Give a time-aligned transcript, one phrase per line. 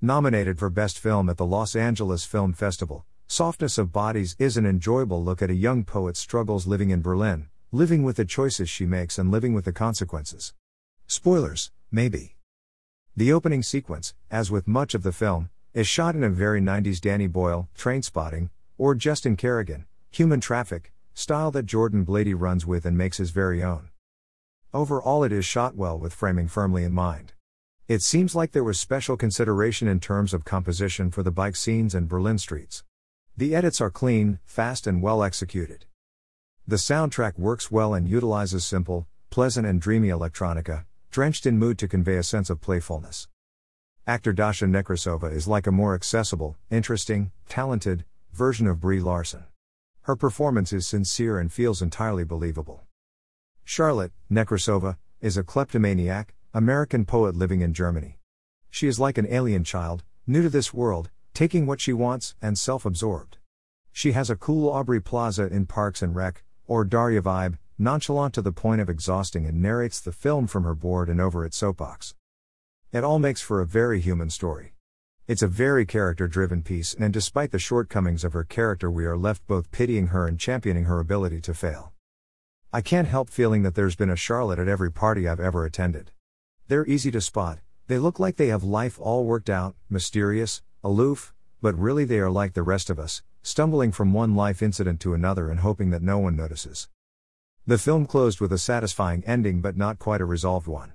[0.00, 4.64] Nominated for Best Film at the Los Angeles Film Festival, Softness of Bodies is an
[4.64, 8.86] enjoyable look at a young poet's struggles living in Berlin, living with the choices she
[8.86, 10.54] makes and living with the consequences.
[11.08, 12.36] Spoilers, maybe.
[13.16, 17.00] The opening sequence, as with much of the film, is shot in a very 90s
[17.00, 22.96] Danny Boyle, Trainspotting, or Justin Kerrigan, Human Traffic, style that Jordan Blady runs with and
[22.96, 23.88] makes his very own.
[24.72, 27.32] Overall, it is shot well with framing firmly in mind.
[27.88, 31.94] It seems like there was special consideration in terms of composition for the bike scenes
[31.94, 32.84] and Berlin streets.
[33.34, 35.86] The edits are clean, fast, and well executed.
[36.66, 41.88] The soundtrack works well and utilizes simple, pleasant, and dreamy electronica, drenched in mood to
[41.88, 43.26] convey a sense of playfulness.
[44.06, 49.44] Actor Dasha Nekrasova is like a more accessible, interesting, talented version of Brie Larson.
[50.02, 52.82] Her performance is sincere and feels entirely believable.
[53.64, 58.18] Charlotte, Nekrasova, is a kleptomaniac, American poet living in Germany.
[58.70, 62.56] She is like an alien child, new to this world, taking what she wants, and
[62.56, 63.36] self absorbed.
[63.92, 68.40] She has a cool Aubrey Plaza in Parks and Rec, or Daria vibe, nonchalant to
[68.40, 72.14] the point of exhausting, and narrates the film from her board and over its soapbox.
[72.92, 74.72] It all makes for a very human story.
[75.26, 79.18] It's a very character driven piece, and despite the shortcomings of her character, we are
[79.18, 81.92] left both pitying her and championing her ability to fail.
[82.72, 86.10] I can't help feeling that there's been a Charlotte at every party I've ever attended.
[86.68, 91.32] They're easy to spot, they look like they have life all worked out, mysterious, aloof,
[91.62, 95.14] but really they are like the rest of us, stumbling from one life incident to
[95.14, 96.90] another and hoping that no one notices.
[97.66, 100.92] The film closed with a satisfying ending but not quite a resolved one.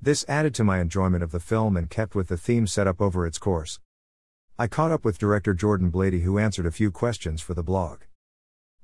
[0.00, 3.00] This added to my enjoyment of the film and kept with the theme set up
[3.00, 3.80] over its course.
[4.56, 8.02] I caught up with director Jordan Blady, who answered a few questions for the blog.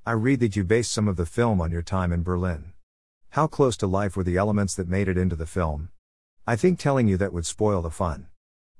[0.04, 2.72] I read that you based some of the film on your time in Berlin.
[3.30, 5.90] How close to life were the elements that made it into the film?
[6.46, 8.26] I think telling you that would spoil the fun.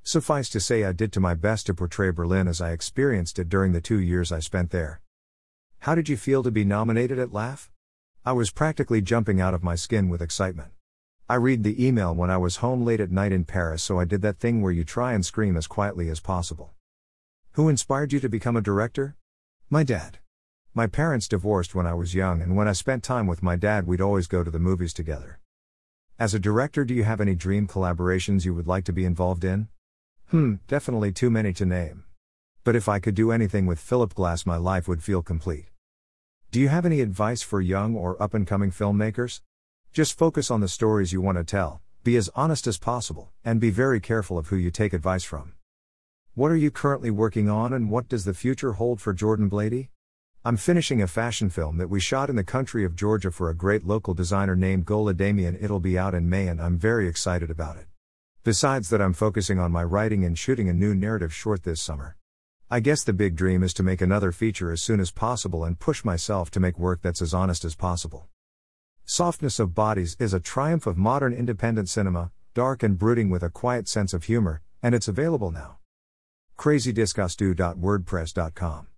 [0.03, 3.48] Suffice to say, I did to my best to portray Berlin as I experienced it
[3.48, 5.01] during the two years I spent there.
[5.79, 7.70] How did you feel to be nominated at LAFF?
[8.23, 10.73] I was practically jumping out of my skin with excitement.
[11.27, 14.05] I read the email when I was home late at night in Paris, so I
[14.05, 16.74] did that thing where you try and scream as quietly as possible.
[17.53, 19.17] Who inspired you to become a director?
[19.70, 20.19] My dad.
[20.74, 23.86] My parents divorced when I was young, and when I spent time with my dad,
[23.86, 25.41] we'd always go to the movies together.
[26.17, 29.42] As a director, do you have any dream collaborations you would like to be involved
[29.42, 29.67] in?
[30.29, 32.05] Hmm, definitely too many to name.
[32.63, 35.70] But if I could do anything with Philip Glass, my life would feel complete.
[36.53, 39.41] Do you have any advice for young or up and coming filmmakers?
[39.92, 43.61] Just focus on the stories you want to tell, be as honest as possible, and
[43.61, 45.55] be very careful of who you take advice from.
[46.35, 49.89] What are you currently working on and what does the future hold for Jordan Blady?
[50.46, 53.56] I'm finishing a fashion film that we shot in the country of Georgia for a
[53.56, 55.56] great local designer named Gola Damian.
[55.58, 57.86] It'll be out in May and I'm very excited about it.
[58.42, 62.18] Besides that, I'm focusing on my writing and shooting a new narrative short this summer.
[62.70, 65.80] I guess the big dream is to make another feature as soon as possible and
[65.80, 68.26] push myself to make work that's as honest as possible.
[69.06, 73.48] Softness of Bodies is a triumph of modern independent cinema, dark and brooding with a
[73.48, 75.78] quiet sense of humor, and it's available now.
[76.58, 78.88] CrazyDiscussDo.wordpress.com